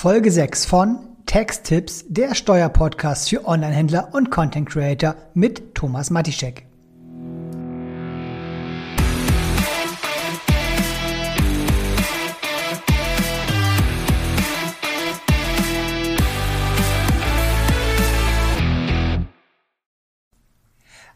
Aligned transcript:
Folge 0.00 0.30
6 0.30 0.64
von 0.64 1.00
Texttipps, 1.26 2.04
der 2.06 2.36
Steuerpodcast 2.36 3.30
für 3.30 3.44
Onlinehändler 3.48 4.10
und 4.12 4.30
Content 4.30 4.70
Creator 4.70 5.16
mit 5.34 5.74
Thomas 5.74 6.10
Matischek. 6.10 6.66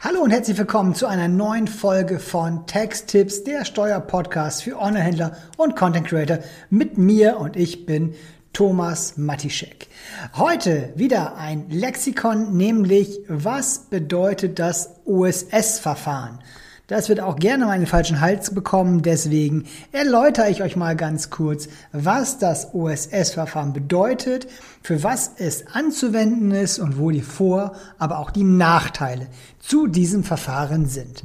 Hallo 0.01 0.23
und 0.23 0.33
herzlich 0.33 0.59
willkommen 0.59 0.96
zu 0.96 1.07
einer 1.07 1.29
neuen 1.29 1.69
Folge 1.69 2.19
von 2.19 2.67
Texttipps, 2.67 3.45
der 3.45 3.64
Steuerpodcast 3.64 4.64
für 4.64 4.77
Onlinehändler 4.80 5.37
und 5.57 5.77
Content 5.77 6.09
Creator 6.09 6.41
mit 6.69 6.99
mir 6.99 7.39
und 7.39 7.55
ich 7.55 7.87
bin 7.87 8.17
Thomas 8.53 9.16
Matischek. 9.16 9.89
Heute 10.37 10.92
wieder 10.95 11.37
ein 11.37 11.70
Lexikon, 11.70 12.56
nämlich 12.56 13.20
was 13.28 13.87
bedeutet 13.91 14.59
das 14.59 14.91
OSS-Verfahren? 15.06 16.38
Das 16.87 17.09
wird 17.09 17.20
auch 17.20 17.37
gerne 17.37 17.65
mal 17.65 17.70
einen 17.70 17.87
falschen 17.87 18.20
Hals 18.20 18.52
bekommen, 18.52 19.01
deswegen 19.01 19.65
erläutere 19.92 20.51
ich 20.51 20.62
euch 20.62 20.77
mal 20.77 20.95
ganz 20.95 21.30
kurz, 21.30 21.69
was 21.92 22.38
das 22.38 22.75
OSS-Verfahren 22.75 23.73
bedeutet, 23.73 24.47
für 24.83 25.03
was 25.03 25.30
es 25.39 25.69
anzuwenden 25.69 26.50
ist 26.50 26.78
und 26.78 26.98
wo 26.98 27.11
die 27.11 27.23
Vor-, 27.23 27.75
aber 27.98 28.19
auch 28.19 28.30
die 28.30 28.45
Nachteile 28.45 29.28
zu 29.59 29.87
diesem 29.87 30.25
Verfahren 30.25 30.87
sind. 30.87 31.25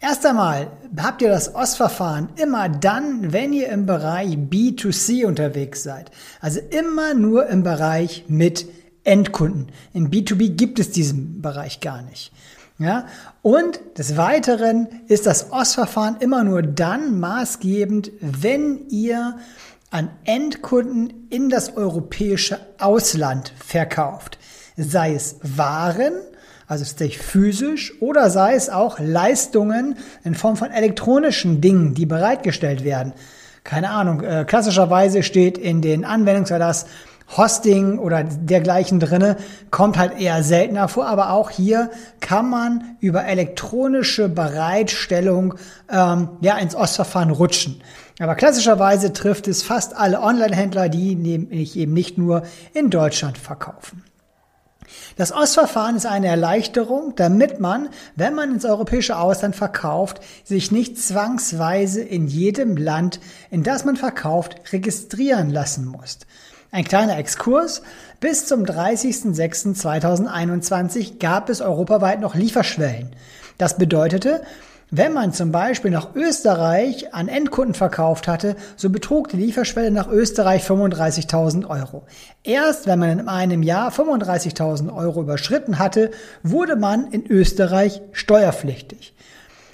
Erst 0.00 0.26
einmal 0.26 0.70
habt 0.98 1.22
ihr 1.22 1.28
das 1.28 1.54
OS-Verfahren 1.54 2.28
immer 2.36 2.68
dann, 2.68 3.32
wenn 3.32 3.52
ihr 3.52 3.68
im 3.68 3.86
Bereich 3.86 4.34
B2C 4.34 5.26
unterwegs 5.26 5.82
seid. 5.82 6.10
Also 6.40 6.60
immer 6.70 7.14
nur 7.14 7.46
im 7.46 7.62
Bereich 7.62 8.24
mit 8.28 8.66
Endkunden. 9.04 9.72
Im 9.94 10.10
B2B 10.10 10.50
gibt 10.50 10.78
es 10.78 10.90
diesen 10.90 11.40
Bereich 11.40 11.80
gar 11.80 12.02
nicht. 12.02 12.32
Ja? 12.78 13.06
Und 13.42 13.80
des 13.96 14.16
Weiteren 14.16 14.88
ist 15.08 15.26
das 15.26 15.50
OS-Verfahren 15.50 16.16
immer 16.20 16.44
nur 16.44 16.62
dann 16.62 17.18
maßgebend, 17.18 18.10
wenn 18.20 18.88
ihr 18.88 19.38
an 19.90 20.10
Endkunden 20.24 21.28
in 21.30 21.48
das 21.48 21.76
europäische 21.76 22.58
Ausland 22.78 23.52
verkauft. 23.64 24.38
Sei 24.76 25.14
es 25.14 25.36
Waren, 25.42 26.12
also 26.66 26.84
tatsächlich 26.84 27.18
physisch, 27.18 27.94
oder 28.00 28.30
sei 28.30 28.54
es 28.54 28.70
auch 28.70 28.98
Leistungen 28.98 29.96
in 30.24 30.34
Form 30.34 30.56
von 30.56 30.70
elektronischen 30.70 31.60
Dingen, 31.60 31.94
die 31.94 32.06
bereitgestellt 32.06 32.84
werden. 32.84 33.12
Keine 33.64 33.90
Ahnung, 33.90 34.22
äh, 34.22 34.44
klassischerweise 34.46 35.22
steht 35.22 35.58
in 35.58 35.82
den 35.82 36.04
Anwendungserlass 36.04 36.86
Hosting 37.36 37.98
oder 37.98 38.22
dergleichen 38.22 39.00
drinne, 39.00 39.36
kommt 39.72 39.98
halt 39.98 40.20
eher 40.20 40.44
seltener 40.44 40.86
vor, 40.86 41.08
aber 41.08 41.30
auch 41.30 41.50
hier 41.50 41.90
kann 42.20 42.48
man 42.48 42.96
über 43.00 43.24
elektronische 43.24 44.28
Bereitstellung 44.28 45.54
ähm, 45.90 46.28
ja 46.40 46.56
ins 46.58 46.76
Ostverfahren 46.76 47.30
rutschen. 47.30 47.82
Aber 48.20 48.34
klassischerweise 48.36 49.12
trifft 49.12 49.48
es 49.48 49.62
fast 49.62 49.96
alle 49.96 50.22
Online-Händler, 50.22 50.88
die 50.88 51.16
nämlich 51.16 51.76
eben 51.76 51.92
nicht 51.92 52.16
nur 52.16 52.44
in 52.72 52.90
Deutschland 52.90 53.36
verkaufen. 53.36 54.04
Das 55.16 55.32
Ostverfahren 55.32 55.96
ist 55.96 56.06
eine 56.06 56.28
Erleichterung, 56.28 57.14
damit 57.16 57.60
man, 57.60 57.88
wenn 58.14 58.34
man 58.34 58.52
ins 58.52 58.64
europäische 58.64 59.18
Ausland 59.18 59.56
verkauft, 59.56 60.20
sich 60.44 60.70
nicht 60.70 60.98
zwangsweise 60.98 62.02
in 62.02 62.26
jedem 62.26 62.76
Land, 62.76 63.20
in 63.50 63.62
das 63.62 63.84
man 63.84 63.96
verkauft, 63.96 64.72
registrieren 64.72 65.50
lassen 65.50 65.86
muss. 65.86 66.18
Ein 66.70 66.84
kleiner 66.84 67.18
Exkurs. 67.18 67.82
Bis 68.20 68.46
zum 68.46 68.64
30.06.2021 68.64 71.18
gab 71.18 71.48
es 71.48 71.60
europaweit 71.60 72.20
noch 72.20 72.34
Lieferschwellen. 72.34 73.10
Das 73.58 73.78
bedeutete, 73.78 74.42
wenn 74.90 75.12
man 75.12 75.32
zum 75.32 75.50
Beispiel 75.50 75.90
nach 75.90 76.14
Österreich 76.14 77.12
an 77.12 77.26
Endkunden 77.26 77.74
verkauft 77.74 78.28
hatte, 78.28 78.54
so 78.76 78.88
betrug 78.88 79.28
die 79.28 79.36
Lieferschwelle 79.36 79.90
nach 79.90 80.08
Österreich 80.08 80.64
35.000 80.64 81.68
Euro. 81.68 82.04
Erst 82.44 82.86
wenn 82.86 83.00
man 83.00 83.18
in 83.18 83.28
einem 83.28 83.62
Jahr 83.64 83.90
35.000 83.90 84.94
Euro 84.94 85.22
überschritten 85.22 85.78
hatte, 85.80 86.12
wurde 86.42 86.76
man 86.76 87.10
in 87.10 87.26
Österreich 87.26 88.00
steuerpflichtig. 88.12 89.14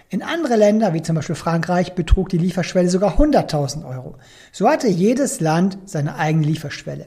In 0.08 0.22
andere 0.22 0.56
Länder, 0.56 0.92
wie 0.94 1.02
zum 1.02 1.16
Beispiel 1.16 1.36
Frankreich, 1.36 1.94
betrug 1.94 2.28
die 2.28 2.38
Lieferschwelle 2.38 2.88
sogar 2.88 3.18
100.000 3.18 3.86
Euro. 3.88 4.16
So 4.50 4.68
hatte 4.68 4.88
jedes 4.88 5.40
Land 5.40 5.78
seine 5.86 6.16
eigene 6.16 6.46
Lieferschwelle. 6.46 7.06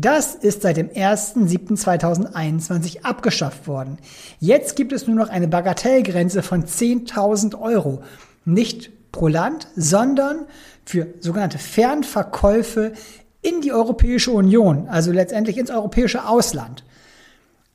Das 0.00 0.34
ist 0.34 0.62
seit 0.62 0.78
dem 0.78 0.88
1.7.2021 0.88 3.02
abgeschafft 3.02 3.68
worden. 3.68 3.98
Jetzt 4.38 4.74
gibt 4.74 4.92
es 4.92 5.06
nur 5.06 5.14
noch 5.14 5.28
eine 5.28 5.46
Bagatellgrenze 5.46 6.42
von 6.42 6.64
10.000 6.64 7.60
Euro. 7.60 8.02
Nicht 8.46 9.12
pro 9.12 9.28
Land, 9.28 9.68
sondern 9.76 10.46
für 10.86 11.08
sogenannte 11.20 11.58
Fernverkäufe 11.58 12.94
in 13.42 13.60
die 13.60 13.72
Europäische 13.72 14.30
Union, 14.30 14.88
also 14.88 15.12
letztendlich 15.12 15.58
ins 15.58 15.70
europäische 15.70 16.26
Ausland. 16.26 16.82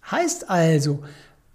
Heißt 0.10 0.50
also, 0.50 1.04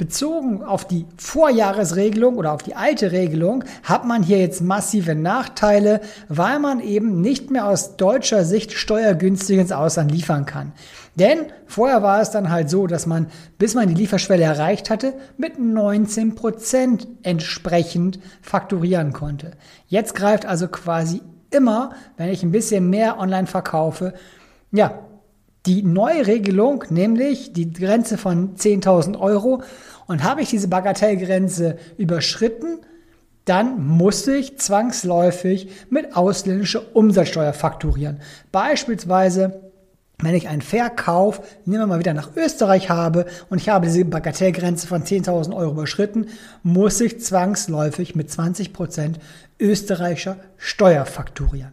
Bezogen 0.00 0.62
auf 0.62 0.86
die 0.86 1.04
Vorjahresregelung 1.18 2.36
oder 2.36 2.52
auf 2.52 2.62
die 2.62 2.74
alte 2.74 3.12
Regelung 3.12 3.64
hat 3.82 4.06
man 4.06 4.22
hier 4.22 4.38
jetzt 4.38 4.62
massive 4.62 5.14
Nachteile, 5.14 6.00
weil 6.26 6.58
man 6.58 6.80
eben 6.80 7.20
nicht 7.20 7.50
mehr 7.50 7.66
aus 7.66 7.98
deutscher 7.98 8.46
Sicht 8.46 8.72
steuergünstig 8.72 9.58
ins 9.58 9.72
Ausland 9.72 10.10
liefern 10.10 10.46
kann. 10.46 10.72
Denn 11.16 11.40
vorher 11.66 12.02
war 12.02 12.22
es 12.22 12.30
dann 12.30 12.50
halt 12.50 12.70
so, 12.70 12.86
dass 12.86 13.04
man, 13.04 13.26
bis 13.58 13.74
man 13.74 13.88
die 13.88 13.94
Lieferschwelle 13.94 14.42
erreicht 14.42 14.88
hatte, 14.88 15.12
mit 15.36 15.58
19 15.58 16.34
Prozent 16.34 17.06
entsprechend 17.22 18.20
fakturieren 18.40 19.12
konnte. 19.12 19.50
Jetzt 19.86 20.14
greift 20.14 20.46
also 20.46 20.68
quasi 20.68 21.20
immer, 21.50 21.90
wenn 22.16 22.30
ich 22.30 22.42
ein 22.42 22.52
bisschen 22.52 22.88
mehr 22.88 23.18
online 23.18 23.46
verkaufe, 23.46 24.14
ja, 24.72 24.98
die 25.66 25.82
neue 25.82 26.26
Regelung, 26.26 26.84
nämlich 26.90 27.52
die 27.52 27.72
Grenze 27.72 28.18
von 28.18 28.56
10.000 28.56 29.18
Euro. 29.18 29.62
Und 30.06 30.24
habe 30.24 30.42
ich 30.42 30.50
diese 30.50 30.68
Bagatellgrenze 30.68 31.78
überschritten, 31.96 32.78
dann 33.44 33.86
muss 33.86 34.26
ich 34.26 34.58
zwangsläufig 34.58 35.68
mit 35.88 36.16
ausländischer 36.16 36.94
Umsatzsteuer 36.94 37.52
fakturieren. 37.52 38.20
Beispielsweise 38.52 39.70
wenn 40.22 40.34
ich 40.34 40.48
einen 40.48 40.62
Verkauf, 40.62 41.40
nehmen 41.64 41.82
wir 41.82 41.86
mal 41.86 41.98
wieder 41.98 42.14
nach 42.14 42.36
Österreich 42.36 42.90
habe 42.90 43.26
und 43.48 43.60
ich 43.60 43.68
habe 43.68 43.86
diese 43.86 44.04
Bagatellgrenze 44.04 44.86
von 44.86 45.02
10.000 45.02 45.54
Euro 45.54 45.72
überschritten, 45.72 46.26
muss 46.62 47.00
ich 47.00 47.20
zwangsläufig 47.20 48.14
mit 48.14 48.28
20% 48.28 49.14
österreichischer 49.58 50.36
Steuer 50.56 51.06
fakturieren. 51.06 51.72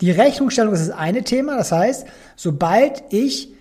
Die 0.00 0.10
Rechnungsstellung 0.10 0.74
ist 0.74 0.88
das 0.88 0.96
eine 0.96 1.22
Thema. 1.22 1.56
Das 1.56 1.72
heißt, 1.72 2.06
sobald 2.36 3.04
ich 3.10 3.52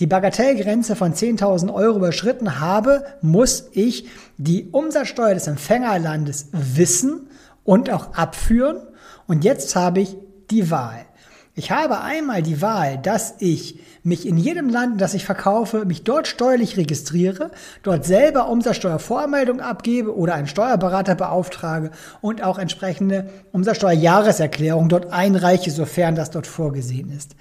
die 0.00 0.06
Bagatellgrenze 0.06 0.96
von 0.96 1.14
10.000 1.14 1.72
Euro 1.72 1.96
überschritten 1.96 2.60
habe, 2.60 3.04
muss 3.22 3.68
ich 3.72 4.08
die 4.36 4.68
Umsatzsteuer 4.70 5.34
des 5.34 5.46
Empfängerlandes 5.46 6.48
wissen 6.52 7.28
und 7.64 7.90
auch 7.90 8.14
abführen. 8.14 8.78
Und 9.26 9.44
jetzt 9.44 9.74
habe 9.74 10.00
ich 10.00 10.16
die 10.50 10.70
Wahl. 10.70 11.06
Ich 11.58 11.70
habe 11.70 12.02
einmal 12.02 12.42
die 12.42 12.60
Wahl, 12.60 12.98
dass 12.98 13.36
ich 13.38 13.80
mich 14.02 14.28
in 14.28 14.36
jedem 14.36 14.68
Land, 14.68 15.00
das 15.00 15.14
ich 15.14 15.24
verkaufe, 15.24 15.86
mich 15.86 16.04
dort 16.04 16.28
steuerlich 16.28 16.76
registriere, 16.76 17.50
dort 17.82 18.04
selber 18.04 18.50
Umsatzsteuervormeldung 18.50 19.62
abgebe 19.62 20.14
oder 20.14 20.34
einen 20.34 20.48
Steuerberater 20.48 21.14
beauftrage 21.14 21.92
und 22.20 22.42
auch 22.42 22.58
entsprechende 22.58 23.30
Umsatzsteuerjahreserklärung 23.52 24.90
dort 24.90 25.10
einreiche, 25.10 25.70
sofern 25.70 26.14
das 26.14 26.30
dort 26.30 26.46
vorgesehen 26.46 27.10
ist. 27.10 27.36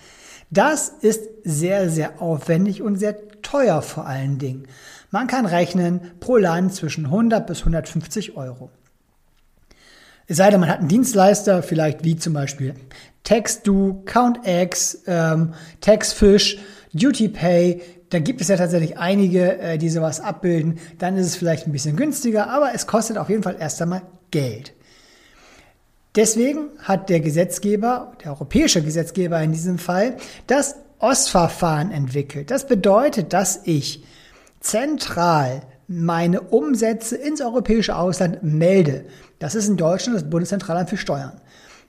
Das 0.49 0.87
ist 0.87 1.21
sehr, 1.43 1.89
sehr 1.89 2.21
aufwendig 2.21 2.81
und 2.81 2.95
sehr 2.95 3.17
teuer 3.41 3.81
vor 3.81 4.05
allen 4.05 4.37
Dingen. 4.37 4.65
Man 5.11 5.27
kann 5.27 5.45
rechnen 5.45 5.99
pro 6.21 6.37
Land 6.37 6.73
zwischen 6.73 7.07
100 7.07 7.45
bis 7.45 7.59
150 7.59 8.37
Euro. 8.37 8.69
Es 10.27 10.37
sei 10.37 10.49
denn, 10.49 10.59
man 10.59 10.69
hat 10.69 10.79
einen 10.79 10.87
Dienstleister, 10.87 11.61
vielleicht 11.61 12.03
wie 12.03 12.15
zum 12.15 12.33
Beispiel 12.33 12.73
TaxDo, 13.23 14.03
CountX, 14.05 15.03
ähm, 15.07 15.53
TaxFish, 15.81 16.57
DutyPay. 16.93 17.81
Da 18.09 18.19
gibt 18.19 18.41
es 18.41 18.47
ja 18.47 18.57
tatsächlich 18.57 18.97
einige, 18.97 19.57
äh, 19.59 19.77
die 19.77 19.89
sowas 19.89 20.19
abbilden. 20.19 20.79
Dann 20.99 21.17
ist 21.17 21.27
es 21.27 21.35
vielleicht 21.35 21.67
ein 21.67 21.71
bisschen 21.71 21.95
günstiger, 21.95 22.49
aber 22.49 22.73
es 22.73 22.87
kostet 22.87 23.17
auf 23.17 23.29
jeden 23.29 23.43
Fall 23.43 23.57
erst 23.59 23.81
einmal 23.81 24.03
Geld. 24.31 24.73
Deswegen 26.15 26.69
hat 26.79 27.09
der 27.09 27.19
Gesetzgeber, 27.19 28.13
der 28.23 28.31
europäische 28.31 28.81
Gesetzgeber 28.81 29.41
in 29.41 29.51
diesem 29.51 29.77
Fall, 29.77 30.15
das 30.47 30.75
OS-Verfahren 30.99 31.91
entwickelt. 31.91 32.51
Das 32.51 32.67
bedeutet, 32.67 33.33
dass 33.33 33.61
ich 33.65 34.03
zentral 34.61 35.61
meine 35.87 36.41
Umsätze 36.41 37.15
ins 37.15 37.41
europäische 37.41 37.95
Ausland 37.95 38.43
melde. 38.43 39.05
Das 39.39 39.55
ist 39.55 39.67
in 39.67 39.77
Deutschland 39.77 40.17
das 40.17 40.29
Bundeszentralamt 40.29 40.89
für 40.89 40.97
Steuern. 40.97 41.33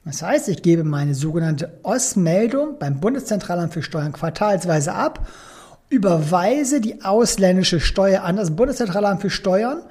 Das 0.04 0.22
heißt, 0.22 0.48
ich 0.48 0.62
gebe 0.62 0.84
meine 0.84 1.14
sogenannte 1.14 1.80
OS-Meldung 1.82 2.78
beim 2.78 3.00
Bundeszentralamt 3.00 3.72
für 3.72 3.82
Steuern 3.82 4.12
quartalsweise 4.12 4.94
ab, 4.94 5.26
überweise 5.88 6.80
die 6.80 7.02
ausländische 7.02 7.80
Steuer 7.80 8.22
an 8.22 8.36
das 8.36 8.54
Bundeszentralamt 8.54 9.22
für 9.22 9.30
Steuern 9.30 9.82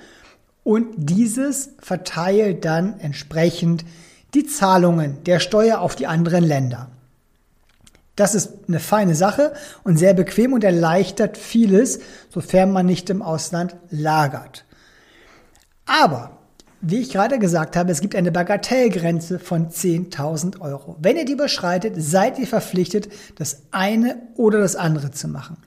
und 0.63 0.88
dieses 0.98 1.72
verteilt 1.80 2.66
dann 2.66 3.00
entsprechend 3.00 3.86
die 4.34 4.46
Zahlungen 4.46 5.24
der 5.25 5.40
Steuer 5.40 5.80
auf 5.80 5.96
die 5.96 6.08
anderen 6.08 6.44
Länder. 6.44 6.90
Das 8.16 8.34
ist 8.34 8.54
eine 8.68 8.80
feine 8.80 9.16
Sache 9.16 9.54
und 9.84 9.98
sehr 9.98 10.14
bequem 10.14 10.54
und 10.54 10.64
erleichtert 10.64 11.38
vieles, 11.38 12.00
sofern 12.30 12.72
man 12.72 12.86
nicht 12.86 13.10
im 13.10 13.22
Ausland 13.22 13.76
lagert. 13.90 14.66
Aber, 15.86 16.38
wie 16.82 17.00
ich 17.00 17.12
gerade 17.12 17.40
gesagt 17.40 17.76
habe, 17.76 17.92
es 17.92 18.00
gibt 18.00 18.16
eine 18.16 18.32
Bagatellgrenze 18.32 19.38
von 19.38 19.70
10.000 19.70 20.62
Euro. 20.62 20.96
Wenn 21.00 21.18
ihr 21.18 21.26
die 21.26 21.34
überschreitet, 21.34 21.96
seid 21.98 22.40
ihr 22.40 22.48
verpflichtet, 22.48 23.10
das 23.38 23.64
eine 23.72 24.18
oder 24.36 24.60
das 24.60 24.76
andere 24.76 25.12
zu 25.12 25.28
machen. 25.28 25.58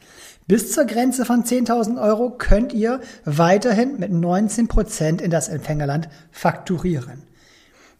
Bis 0.46 0.72
zur 0.72 0.86
Grenze 0.86 1.26
von 1.26 1.44
10.000 1.44 2.00
Euro 2.00 2.30
könnt 2.30 2.72
ihr 2.72 3.00
weiterhin 3.26 3.98
mit 3.98 4.10
19 4.10 4.66
Prozent 4.66 5.20
in 5.20 5.30
das 5.30 5.48
Empfängerland 5.48 6.08
fakturieren. 6.30 7.22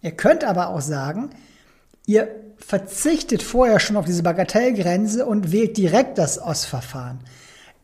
Ihr 0.01 0.13
könnt 0.13 0.45
aber 0.45 0.69
auch 0.69 0.81
sagen, 0.81 1.29
ihr 2.07 2.29
verzichtet 2.59 3.43
vorher 3.43 3.81
schon 3.81 3.97
auf 3.97 4.05
diese 4.05 4.23
Bagatellgrenze 4.23 5.27
und 5.27 5.53
wählt 5.53 5.77
direkt 5.77 6.19
das 6.19 6.41
OS-Verfahren. 6.41 7.21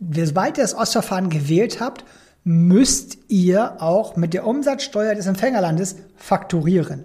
Sobald 0.00 0.58
ihr 0.58 0.64
das 0.64 0.74
OS-Verfahren 0.74 1.30
gewählt 1.30 1.80
habt, 1.80 2.04
müsst 2.44 3.18
ihr 3.28 3.80
auch 3.80 4.16
mit 4.16 4.34
der 4.34 4.46
Umsatzsteuer 4.46 5.14
des 5.14 5.26
Empfängerlandes 5.26 5.96
fakturieren. 6.16 7.04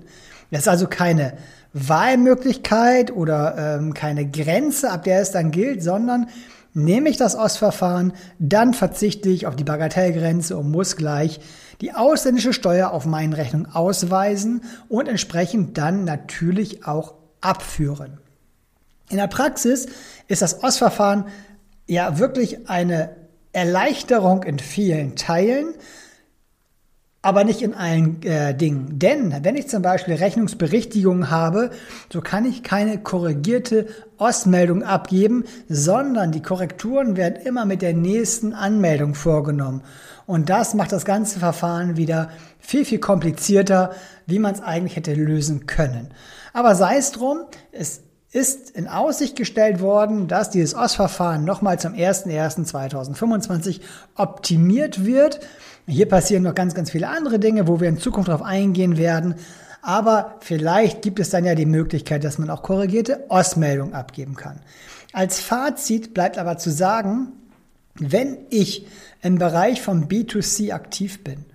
Das 0.52 0.62
ist 0.62 0.68
also 0.68 0.88
keine 0.88 1.34
Wahlmöglichkeit 1.74 3.12
oder 3.12 3.78
ähm, 3.78 3.94
keine 3.94 4.28
Grenze, 4.28 4.90
ab 4.92 5.04
der 5.04 5.22
es 5.22 5.32
dann 5.32 5.52
gilt, 5.52 5.84
sondern 5.84 6.28
Nehme 6.74 7.10
ich 7.10 7.18
das 7.18 7.36
OS-Verfahren, 7.36 8.14
dann 8.38 8.76
verzichte 8.76 9.30
ich 9.30 9.48
auf 9.48 9.56
die 9.56 9.64
Bagatellgrenze 9.64 10.56
und 10.56 10.70
muss 10.70 10.96
gleich 10.96 11.40
die 11.82 11.94
ausländische 11.94 12.54
Steuer 12.54 12.92
auf 12.92 13.06
meine 13.06 13.38
Rechnung 13.38 13.66
ausweisen 13.74 14.62
und 14.88 15.08
entsprechend 15.08 15.80
dann 15.80 16.04
natürlich 16.04 16.86
auch 16.86 17.16
abführen. 17.42 18.20
In 19.10 19.18
der 19.18 19.28
Praxis 19.28 19.88
ist 20.28 20.42
das 20.42 20.64
OS-Verfahren 20.64 21.26
ja 21.88 22.20
wirklich 22.20 22.70
eine 22.70 23.16
Erleichterung 23.52 24.44
in 24.44 24.60
vielen 24.60 25.16
Teilen, 25.16 25.74
aber 27.22 27.44
nicht 27.44 27.62
in 27.62 27.74
allen 27.74 28.22
äh, 28.24 28.56
Dingen. 28.56 28.98
Denn 28.98 29.36
wenn 29.44 29.58
ich 29.58 29.68
zum 29.68 29.82
Beispiel 29.82 30.16
Rechnungsberichtigungen 30.16 31.30
habe, 31.30 31.72
so 32.12 32.22
kann 32.22 32.46
ich 32.46 32.64
keine 32.64 32.98
korrigierte 32.98 33.88
OS-Meldung 34.18 34.84
abgeben, 34.84 35.44
sondern 35.68 36.32
die 36.32 36.42
Korrekturen 36.42 37.18
werden 37.18 37.36
immer 37.46 37.66
mit 37.66 37.82
der 37.82 37.94
nächsten 37.94 38.54
Anmeldung 38.54 39.16
vorgenommen. 39.16 39.84
Und 40.26 40.50
das 40.50 40.74
macht 40.76 40.92
das 40.92 41.06
ganze 41.06 41.40
Verfahren 41.40 41.98
wieder 41.98 42.30
viel, 42.60 42.86
viel 42.86 43.00
komplizierter, 43.00 43.92
wie 44.26 44.40
man 44.40 44.54
es 44.54 44.62
eigentlich 44.62 44.96
hätte 44.96 45.14
lösen 45.14 45.66
können. 45.66 46.10
Aber 46.54 46.76
sei 46.76 46.98
es 46.98 47.12
drum, 47.12 47.40
es 47.72 48.02
ist 48.32 48.70
in 48.72 48.88
Aussicht 48.88 49.36
gestellt 49.36 49.82
worden, 49.82 50.28
dass 50.28 50.52
dieses 50.52 50.76
OS-Verfahren 50.76 51.46
nochmal 51.46 51.80
zum 51.80 51.94
01.01.2025 51.94 53.82
optimiert 54.16 55.04
wird. 55.04 55.40
Hier 55.88 56.08
passieren 56.08 56.44
noch 56.44 56.54
ganz, 56.54 56.76
ganz 56.76 56.92
viele 56.92 57.08
andere 57.10 57.40
Dinge, 57.40 57.68
wo 57.68 57.80
wir 57.80 57.90
in 57.90 57.98
Zukunft 57.98 58.30
darauf 58.30 58.44
eingehen 58.44 58.98
werden. 58.98 59.36
Aber 59.82 60.36
vielleicht 60.42 61.02
gibt 61.02 61.20
es 61.20 61.32
dann 61.32 61.46
ja 61.46 61.56
die 61.56 61.66
Möglichkeit, 61.66 62.24
dass 62.24 62.38
man 62.38 62.52
auch 62.52 62.62
korrigierte 62.62 63.26
OS-Meldungen 63.30 63.96
abgeben 63.96 64.36
kann. 64.36 64.60
Als 65.12 65.40
Fazit 65.40 66.14
bleibt 66.14 66.38
aber 66.38 66.58
zu 66.58 66.70
sagen, 66.70 67.30
wenn 67.96 68.38
ich 68.50 68.86
im 69.24 69.40
Bereich 69.40 69.82
vom 69.82 70.04
B2C 70.04 70.72
aktiv 70.72 71.24
bin 71.24 71.46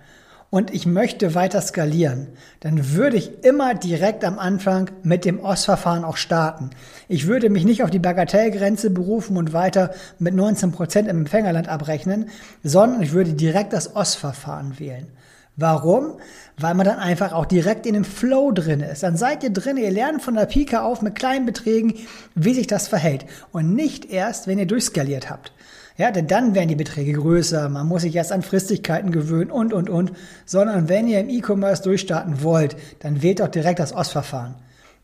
und 0.55 0.73
ich 0.73 0.85
möchte 0.85 1.35
weiter 1.35 1.59
skalieren, 1.59 2.27
dann 2.61 2.93
würde 2.93 3.17
ich 3.17 3.43
immer 3.43 3.73
direkt 3.73 4.23
am 4.23 4.39
Anfang 4.39 4.89
mit 5.03 5.25
dem 5.25 5.43
OS-Verfahren 5.43 6.05
auch 6.05 6.15
starten. 6.15 6.69
Ich 7.09 7.27
würde 7.27 7.49
mich 7.49 7.65
nicht 7.65 7.83
auf 7.83 7.89
die 7.89 7.99
Bagatellgrenze 7.99 8.89
berufen 8.89 9.35
und 9.35 9.51
weiter 9.51 9.93
mit 10.17 10.33
19 10.33 10.71
Prozent 10.71 11.09
im 11.09 11.17
Empfängerland 11.17 11.67
abrechnen, 11.67 12.29
sondern 12.63 13.01
ich 13.01 13.11
würde 13.11 13.33
direkt 13.33 13.73
das 13.73 13.97
OS-Verfahren 13.97 14.79
wählen. 14.79 15.07
Warum? 15.57 16.19
Weil 16.57 16.73
man 16.73 16.85
dann 16.85 16.99
einfach 16.99 17.33
auch 17.33 17.45
direkt 17.45 17.85
in 17.85 17.93
dem 17.93 18.05
Flow 18.05 18.53
drin 18.53 18.79
ist. 18.79 19.03
Dann 19.03 19.17
seid 19.17 19.43
ihr 19.43 19.49
drin, 19.51 19.75
ihr 19.75 19.91
lernt 19.91 20.21
von 20.21 20.35
der 20.35 20.45
Pika 20.45 20.83
auf 20.83 21.01
mit 21.01 21.15
kleinen 21.15 21.45
Beträgen, 21.45 21.95
wie 22.33 22.53
sich 22.53 22.67
das 22.67 22.87
verhält. 22.87 23.25
Und 23.51 23.75
nicht 23.75 24.05
erst, 24.05 24.47
wenn 24.47 24.57
ihr 24.57 24.67
durchskaliert 24.67 25.29
habt. 25.29 25.51
Ja, 25.97 26.11
denn 26.11 26.27
dann 26.27 26.55
werden 26.55 26.67
die 26.67 26.75
Beträge 26.75 27.13
größer, 27.13 27.69
man 27.69 27.87
muss 27.87 28.01
sich 28.01 28.15
erst 28.15 28.33
an 28.33 28.41
Fristigkeiten 28.41 29.11
gewöhnen 29.11 29.49
und, 29.49 29.73
und, 29.73 29.89
und. 29.89 30.11
Sondern 30.45 30.89
wenn 30.89 31.07
ihr 31.07 31.19
im 31.21 31.29
E-Commerce 31.29 31.83
durchstarten 31.83 32.43
wollt, 32.43 32.75
dann 32.99 33.21
wählt 33.21 33.39
doch 33.39 33.47
direkt 33.47 33.79
das 33.79 33.95
OS-Verfahren. 33.95 34.55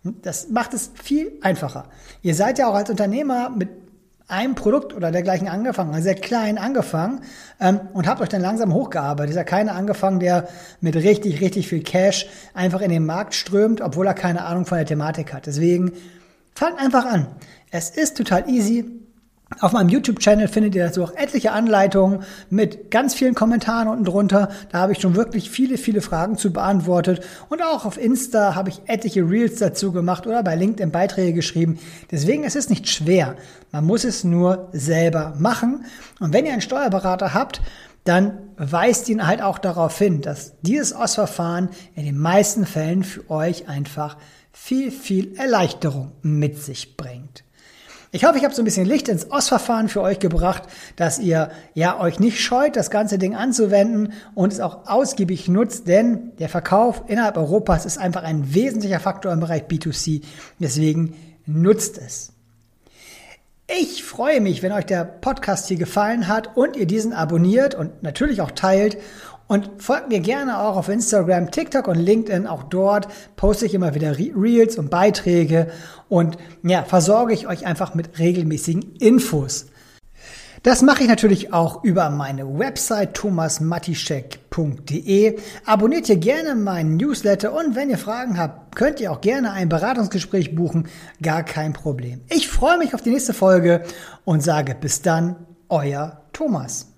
Das 0.04 0.50
macht 0.50 0.74
es 0.74 0.92
viel 1.02 1.32
einfacher. 1.42 1.86
Ihr 2.22 2.36
seid 2.36 2.58
ja 2.60 2.68
auch 2.68 2.74
als 2.74 2.90
Unternehmer 2.90 3.50
mit 3.52 3.70
einem 4.32 4.56
Produkt 4.56 4.94
oder 4.94 5.12
dergleichen 5.12 5.48
angefangen, 5.48 5.94
also 5.94 6.04
sehr 6.04 6.16
klein 6.16 6.58
angefangen 6.58 7.22
ähm, 7.60 7.82
und 7.94 8.08
habt 8.08 8.22
euch 8.22 8.30
dann 8.30 8.42
langsam 8.42 8.74
hochgearbeitet. 8.74 9.32
Ist 9.32 9.36
ja 9.36 9.44
keiner 9.44 9.76
angefangen, 9.76 10.20
der 10.20 10.48
mit 10.80 10.96
richtig, 10.96 11.42
richtig 11.42 11.68
viel 11.68 11.84
Cash 11.84 12.28
einfach 12.54 12.82
in 12.82 12.90
den 12.90 13.06
Markt 13.06 13.36
strömt, 13.36 13.82
obwohl 13.82 14.08
er 14.08 14.14
keine 14.14 14.46
Ahnung 14.46 14.66
von 14.66 14.78
der 14.78 14.88
Thematik 14.88 15.34
hat. 15.34 15.48
Deswegen 15.48 15.92
fangt 16.56 16.80
einfach 16.80 17.06
an. 17.06 17.28
Es 17.72 17.90
ist 17.90 18.18
total 18.18 18.50
easy. 18.50 18.86
Auf 19.60 19.74
meinem 19.74 19.90
YouTube-Channel 19.90 20.48
findet 20.48 20.76
ihr 20.76 20.86
dazu 20.86 21.04
auch 21.04 21.14
etliche 21.14 21.52
Anleitungen 21.52 22.24
mit 22.50 22.90
ganz 22.90 23.14
vielen 23.14 23.36
Kommentaren 23.36 23.90
unten 23.90 24.06
drunter. 24.06 24.50
Da 24.72 24.80
habe 24.80 24.94
ich 24.94 25.02
schon 25.02 25.16
wirklich 25.16 25.52
viele, 25.52 25.78
viele 25.78 26.02
Fragen 26.02 26.38
zu 26.38 26.54
beantwortet. 26.54 27.22
Und 27.50 27.62
auch 27.62 27.86
auf 27.86 27.98
Insta 27.98 28.56
habe 28.56 28.70
ich 28.70 28.82
etliche 28.86 29.30
Reels 29.30 29.60
dazu 29.60 29.92
gemacht 29.92 30.26
oder 30.26 30.42
bei 30.42 30.56
LinkedIn 30.56 30.92
Beiträge 30.92 31.34
geschrieben. 31.34 31.80
Deswegen 32.10 32.44
es 32.46 32.56
ist 32.56 32.62
es 32.62 32.70
nicht 32.70 32.90
schwer. 32.90 33.36
Man 33.72 33.86
muss 33.86 34.04
es 34.04 34.24
nur 34.24 34.70
selber 34.72 35.34
machen. 35.38 35.86
Und 36.20 36.34
wenn 36.34 36.46
ihr 36.46 36.54
einen 36.54 36.62
Steuerberater 36.62 37.34
habt, 37.34 37.62
dann 38.04 38.38
weist 38.58 39.10
ihn 39.10 39.28
halt 39.28 39.42
auch 39.42 39.60
darauf 39.60 39.98
hin, 39.98 40.22
dass 40.22 40.54
dieses 40.62 40.96
OS-Verfahren 40.96 41.70
in 41.96 42.06
den 42.06 42.18
meisten 42.18 42.66
Fällen 42.66 43.04
für 43.04 43.30
euch 43.30 43.68
einfach 43.68 44.18
viel, 44.52 44.92
viel 44.92 45.38
Erleichterung 45.38 46.12
mit 46.22 46.62
sich 46.62 46.98
bringt. 46.98 47.21
Ich 48.14 48.26
hoffe, 48.26 48.38
ich 48.38 48.44
habe 48.44 48.54
so 48.54 48.62
ein 48.62 48.66
bisschen 48.66 48.86
Licht 48.86 49.08
ins 49.08 49.32
OS-Verfahren 49.32 49.88
für 49.88 50.02
euch 50.02 50.20
gebracht, 50.20 50.64
dass 50.98 51.18
ihr 51.18 51.50
ja 51.74 51.98
euch 51.98 52.20
nicht 52.20 52.42
scheut, 52.42 52.76
das 52.76 52.92
ganze 52.92 53.18
Ding 53.18 53.36
anzuwenden 53.36 54.12
und 54.36 54.52
es 54.52 54.60
auch 54.60 54.86
ausgiebig 54.88 55.48
nutzt, 55.48 55.88
denn 55.88 56.34
der 56.38 56.50
Verkauf 56.50 57.06
innerhalb 57.08 57.38
Europas 57.38 57.86
ist 57.86 57.98
einfach 57.98 58.24
ein 58.24 58.54
wesentlicher 58.54 59.00
Faktor 59.00 59.32
im 59.32 59.40
Bereich 59.40 59.64
B2C. 59.64 60.24
Deswegen 60.60 61.16
nutzt 61.46 61.98
es. 61.98 62.34
Ich 63.80 64.04
freue 64.04 64.42
mich, 64.42 64.62
wenn 64.62 64.74
euch 64.74 64.88
der 64.88 65.06
Podcast 65.06 65.70
hier 65.70 65.78
gefallen 65.78 66.28
hat 66.28 66.58
und 66.58 66.76
ihr 66.76 66.88
diesen 66.88 67.14
abonniert 67.14 67.76
und 67.76 68.04
natürlich 68.04 68.42
auch 68.42 68.52
teilt 68.52 68.98
und 69.52 69.70
folgt 69.80 70.08
mir 70.08 70.22
gerne 70.22 70.62
auch 70.62 70.78
auf 70.78 70.88
Instagram, 70.88 71.52
TikTok 71.52 71.90
und 71.90 71.98
LinkedIn. 71.98 72.48
Auch 72.48 72.64
dort 72.64 73.10
poste 73.36 73.66
ich 73.66 73.74
immer 73.74 73.94
wieder 73.94 74.18
Reels 74.18 74.78
und 74.78 74.90
Beiträge 74.90 75.70
und 76.08 76.38
ja, 76.64 76.84
versorge 76.84 77.34
ich 77.34 77.50
euch 77.50 77.66
einfach 77.66 77.94
mit 77.94 78.18
regelmäßigen 78.18 78.96
Infos. 78.96 79.66
Das 80.64 80.82
mache 80.82 81.04
ich 81.04 81.10
natürlich 81.10 81.52
auch 81.52 81.84
über 81.84 82.10
meine 82.10 82.60
Website 82.60 83.14
thomasmatischek.de. 83.14 85.38
Abonniert 85.66 86.06
hier 86.06 86.16
gerne 86.16 86.56
meinen 86.56 86.96
Newsletter 86.96 87.52
und 87.52 87.76
wenn 87.76 87.90
ihr 87.90 87.98
Fragen 87.98 88.38
habt, 88.38 88.78
könnt 88.78 89.02
ihr 89.02 89.12
auch 89.12 89.20
gerne 89.20 89.52
ein 89.52 89.68
Beratungsgespräch 89.68 90.56
buchen. 90.56 90.88
Gar 91.22 91.44
kein 91.44 91.74
Problem. 91.74 92.22
Ich 92.30 92.48
freue 92.48 92.78
mich 92.78 92.94
auf 92.94 93.02
die 93.02 93.10
nächste 93.10 93.34
Folge 93.34 93.84
und 94.24 94.42
sage 94.42 94.78
bis 94.80 95.02
dann, 95.02 95.36
euer 95.68 96.22
Thomas. 96.32 96.91